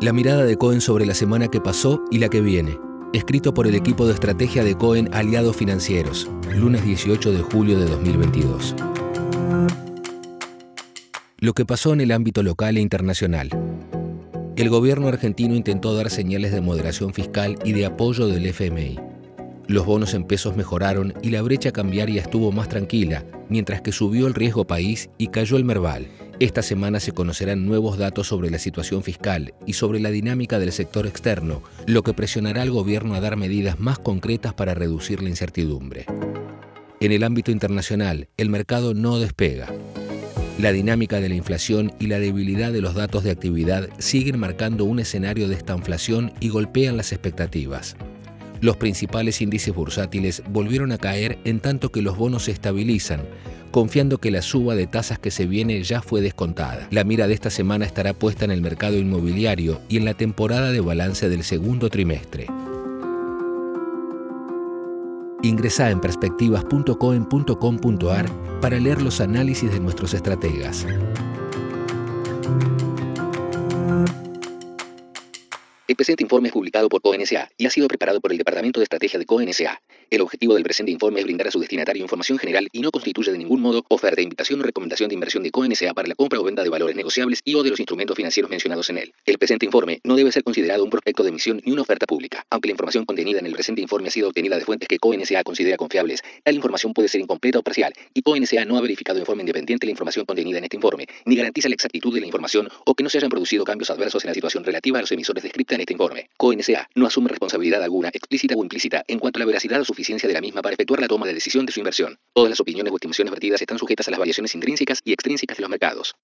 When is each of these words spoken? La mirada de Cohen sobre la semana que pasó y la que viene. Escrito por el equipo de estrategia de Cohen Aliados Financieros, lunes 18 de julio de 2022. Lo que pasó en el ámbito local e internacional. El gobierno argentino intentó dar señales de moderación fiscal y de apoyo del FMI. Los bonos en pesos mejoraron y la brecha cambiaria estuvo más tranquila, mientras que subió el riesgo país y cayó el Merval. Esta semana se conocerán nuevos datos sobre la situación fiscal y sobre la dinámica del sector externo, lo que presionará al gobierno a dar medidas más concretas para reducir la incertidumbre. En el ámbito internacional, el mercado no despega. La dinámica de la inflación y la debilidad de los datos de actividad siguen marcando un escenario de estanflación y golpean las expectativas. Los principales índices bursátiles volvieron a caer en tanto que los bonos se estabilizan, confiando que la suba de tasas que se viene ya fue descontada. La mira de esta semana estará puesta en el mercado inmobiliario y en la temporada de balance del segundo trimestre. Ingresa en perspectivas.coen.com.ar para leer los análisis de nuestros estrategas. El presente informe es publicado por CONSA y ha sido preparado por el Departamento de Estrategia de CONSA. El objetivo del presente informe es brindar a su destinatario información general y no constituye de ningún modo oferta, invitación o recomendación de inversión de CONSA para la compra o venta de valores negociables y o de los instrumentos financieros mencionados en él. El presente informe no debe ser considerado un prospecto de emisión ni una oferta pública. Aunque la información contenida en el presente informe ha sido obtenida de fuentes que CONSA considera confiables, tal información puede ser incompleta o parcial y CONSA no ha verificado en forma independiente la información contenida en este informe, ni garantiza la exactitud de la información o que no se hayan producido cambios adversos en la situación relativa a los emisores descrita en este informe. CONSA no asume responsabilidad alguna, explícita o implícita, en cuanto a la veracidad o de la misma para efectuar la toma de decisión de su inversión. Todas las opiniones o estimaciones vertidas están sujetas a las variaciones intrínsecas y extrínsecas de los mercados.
La 0.00 0.14
mirada 0.14 0.44
de 0.44 0.56
Cohen 0.56 0.80
sobre 0.80 1.04
la 1.04 1.12
semana 1.12 1.48
que 1.48 1.60
pasó 1.60 2.02
y 2.10 2.20
la 2.20 2.30
que 2.30 2.40
viene. 2.40 2.78
Escrito 3.12 3.52
por 3.52 3.66
el 3.66 3.74
equipo 3.74 4.06
de 4.06 4.14
estrategia 4.14 4.64
de 4.64 4.74
Cohen 4.74 5.10
Aliados 5.12 5.54
Financieros, 5.56 6.26
lunes 6.56 6.82
18 6.86 7.32
de 7.32 7.42
julio 7.42 7.78
de 7.78 7.84
2022. 7.84 8.76
Lo 11.36 11.52
que 11.52 11.66
pasó 11.66 11.92
en 11.92 12.00
el 12.00 12.12
ámbito 12.12 12.42
local 12.42 12.78
e 12.78 12.80
internacional. 12.80 13.50
El 14.56 14.70
gobierno 14.70 15.08
argentino 15.08 15.54
intentó 15.54 15.94
dar 15.94 16.08
señales 16.08 16.52
de 16.52 16.62
moderación 16.62 17.12
fiscal 17.12 17.58
y 17.62 17.72
de 17.72 17.84
apoyo 17.84 18.26
del 18.26 18.46
FMI. 18.46 18.98
Los 19.66 19.84
bonos 19.84 20.14
en 20.14 20.24
pesos 20.24 20.56
mejoraron 20.56 21.12
y 21.22 21.28
la 21.28 21.42
brecha 21.42 21.72
cambiaria 21.72 22.22
estuvo 22.22 22.52
más 22.52 22.70
tranquila, 22.70 23.26
mientras 23.50 23.82
que 23.82 23.92
subió 23.92 24.26
el 24.26 24.34
riesgo 24.34 24.66
país 24.66 25.10
y 25.18 25.26
cayó 25.26 25.58
el 25.58 25.66
Merval. 25.66 26.08
Esta 26.40 26.62
semana 26.62 27.00
se 27.00 27.12
conocerán 27.12 27.66
nuevos 27.66 27.98
datos 27.98 28.28
sobre 28.28 28.50
la 28.50 28.58
situación 28.58 29.02
fiscal 29.02 29.52
y 29.66 29.74
sobre 29.74 30.00
la 30.00 30.10
dinámica 30.10 30.58
del 30.58 30.72
sector 30.72 31.06
externo, 31.06 31.62
lo 31.86 32.02
que 32.02 32.14
presionará 32.14 32.62
al 32.62 32.70
gobierno 32.70 33.14
a 33.14 33.20
dar 33.20 33.36
medidas 33.36 33.78
más 33.78 33.98
concretas 33.98 34.54
para 34.54 34.72
reducir 34.72 35.22
la 35.22 35.28
incertidumbre. 35.28 36.06
En 36.98 37.12
el 37.12 37.24
ámbito 37.24 37.50
internacional, 37.50 38.28
el 38.38 38.48
mercado 38.48 38.94
no 38.94 39.18
despega. 39.18 39.68
La 40.58 40.72
dinámica 40.72 41.20
de 41.20 41.28
la 41.28 41.34
inflación 41.34 41.92
y 42.00 42.06
la 42.06 42.18
debilidad 42.18 42.72
de 42.72 42.80
los 42.80 42.94
datos 42.94 43.22
de 43.22 43.32
actividad 43.32 43.90
siguen 43.98 44.38
marcando 44.38 44.86
un 44.86 44.98
escenario 44.98 45.46
de 45.46 45.56
estanflación 45.56 46.32
y 46.40 46.48
golpean 46.48 46.96
las 46.96 47.12
expectativas. 47.12 47.96
Los 48.62 48.78
principales 48.78 49.42
índices 49.42 49.74
bursátiles 49.74 50.42
volvieron 50.48 50.92
a 50.92 50.98
caer 50.98 51.38
en 51.44 51.60
tanto 51.60 51.92
que 51.92 52.00
los 52.00 52.16
bonos 52.16 52.44
se 52.44 52.52
estabilizan, 52.52 53.20
confiando 53.70 54.18
que 54.18 54.30
la 54.30 54.42
suba 54.42 54.74
de 54.74 54.86
tasas 54.86 55.18
que 55.18 55.30
se 55.30 55.46
viene 55.46 55.82
ya 55.82 56.02
fue 56.02 56.20
descontada. 56.20 56.88
La 56.90 57.04
mira 57.04 57.26
de 57.26 57.32
esta 57.34 57.50
semana 57.50 57.84
estará 57.84 58.12
puesta 58.12 58.44
en 58.44 58.50
el 58.50 58.60
mercado 58.60 58.98
inmobiliario 58.98 59.80
y 59.88 59.96
en 59.96 60.04
la 60.04 60.14
temporada 60.14 60.72
de 60.72 60.80
balance 60.80 61.28
del 61.28 61.44
segundo 61.44 61.90
trimestre. 61.90 62.46
Ingresa 65.42 65.90
en 65.90 66.00
perspectivas.coen.com.ar 66.00 68.60
para 68.60 68.78
leer 68.78 69.00
los 69.00 69.22
análisis 69.22 69.72
de 69.72 69.80
nuestros 69.80 70.12
estrategas. 70.12 70.86
El 75.88 75.96
presente 75.96 76.22
informe 76.22 76.48
es 76.48 76.52
publicado 76.52 76.88
por 76.88 77.02
CONSA 77.02 77.50
y 77.56 77.66
ha 77.66 77.70
sido 77.70 77.88
preparado 77.88 78.20
por 78.20 78.30
el 78.30 78.38
Departamento 78.38 78.78
de 78.78 78.84
Estrategia 78.84 79.18
de 79.18 79.26
CONSA. 79.26 79.80
El 80.10 80.22
objetivo 80.22 80.54
del 80.54 80.64
presente 80.64 80.90
informe 80.90 81.20
es 81.20 81.24
brindar 81.24 81.46
a 81.46 81.52
su 81.52 81.60
destinatario 81.60 82.02
información 82.02 82.36
general 82.36 82.68
y 82.72 82.80
no 82.80 82.90
constituye 82.90 83.30
de 83.30 83.38
ningún 83.38 83.60
modo 83.60 83.84
oferta, 83.86 84.20
invitación 84.20 84.58
o 84.58 84.64
recomendación 84.64 85.08
de 85.08 85.14
inversión 85.14 85.44
de 85.44 85.52
CONSA 85.52 85.94
para 85.94 86.08
la 86.08 86.16
compra 86.16 86.40
o 86.40 86.42
venta 86.42 86.64
de 86.64 86.68
valores 86.68 86.96
negociables 86.96 87.42
y 87.44 87.54
o 87.54 87.62
de 87.62 87.70
los 87.70 87.78
instrumentos 87.78 88.16
financieros 88.16 88.50
mencionados 88.50 88.90
en 88.90 88.98
él. 88.98 89.12
El 89.24 89.38
presente 89.38 89.66
informe 89.66 90.00
no 90.02 90.16
debe 90.16 90.32
ser 90.32 90.42
considerado 90.42 90.82
un 90.82 90.90
prospecto 90.90 91.22
de 91.22 91.28
emisión 91.28 91.62
ni 91.64 91.70
una 91.70 91.82
oferta 91.82 92.06
pública. 92.06 92.44
Aunque 92.50 92.66
la 92.66 92.72
información 92.72 93.04
contenida 93.04 93.38
en 93.38 93.46
el 93.46 93.52
presente 93.52 93.82
informe 93.82 94.08
ha 94.08 94.10
sido 94.10 94.30
obtenida 94.30 94.58
de 94.58 94.64
fuentes 94.64 94.88
que 94.88 94.98
CONSA 94.98 95.44
considera 95.44 95.76
confiables, 95.76 96.22
tal 96.42 96.56
información 96.56 96.92
puede 96.92 97.06
ser 97.06 97.20
incompleta 97.20 97.60
o 97.60 97.62
parcial 97.62 97.92
y 98.12 98.22
CONSA 98.22 98.64
no 98.64 98.78
ha 98.78 98.80
verificado 98.80 99.20
en 99.20 99.26
forma 99.26 99.42
independiente 99.42 99.86
la 99.86 99.92
información 99.92 100.26
contenida 100.26 100.58
en 100.58 100.64
este 100.64 100.76
informe, 100.76 101.06
ni 101.24 101.36
garantiza 101.36 101.68
la 101.68 101.74
exactitud 101.74 102.12
de 102.12 102.20
la 102.20 102.26
información 102.26 102.68
o 102.84 102.96
que 102.96 103.04
no 103.04 103.10
se 103.10 103.18
hayan 103.18 103.30
producido 103.30 103.62
cambios 103.62 103.90
adversos 103.90 104.24
en 104.24 104.30
la 104.30 104.34
situación 104.34 104.64
relativa 104.64 104.98
a 104.98 105.02
los 105.02 105.12
emisores 105.12 105.44
descrita 105.44 105.76
en 105.76 105.82
este 105.82 105.92
informe. 105.92 106.30
CONSA 106.36 106.88
no 106.96 107.06
asume 107.06 107.28
responsabilidad 107.28 107.80
alguna, 107.80 108.08
explícita 108.08 108.56
o 108.56 108.62
implícita, 108.64 109.04
en 109.06 109.20
cuanto 109.20 109.38
a 109.38 109.40
la 109.42 109.46
veracidad 109.46 109.80
o 109.80 109.84
de 110.00 110.32
la 110.32 110.40
misma 110.40 110.62
para 110.62 110.74
efectuar 110.74 111.00
la 111.00 111.08
toma 111.08 111.26
de 111.26 111.34
decisión 111.34 111.66
de 111.66 111.72
su 111.72 111.80
inversión. 111.80 112.18
Todas 112.34 112.50
las 112.50 112.60
opiniones 112.60 112.92
o 112.92 112.96
estimaciones 112.96 113.30
vertidas 113.30 113.60
están 113.60 113.78
sujetas 113.78 114.08
a 114.08 114.10
las 114.10 114.18
variaciones 114.18 114.54
intrínsecas 114.54 115.00
y 115.04 115.12
extrínsecas 115.12 115.58
de 115.58 115.60
los 115.60 115.70
mercados. 115.70 116.14